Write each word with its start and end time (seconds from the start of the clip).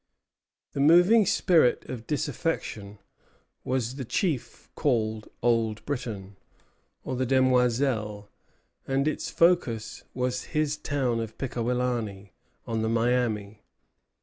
The 0.71 0.79
moving 0.79 1.27
spirit 1.27 1.87
of 1.87 2.07
disaffection 2.07 2.97
was 3.63 3.97
the 3.97 4.03
chief 4.03 4.71
called 4.73 5.29
Old 5.43 5.85
Britain, 5.85 6.37
or 7.03 7.15
the 7.15 7.27
Demoiselle, 7.27 8.27
and 8.87 9.07
its 9.07 9.29
focus 9.29 10.03
was 10.15 10.45
his 10.57 10.75
town 10.75 11.19
of 11.19 11.37
Pickawillany, 11.37 12.31
on 12.65 12.81
the 12.81 12.89
Miami. 12.89 13.61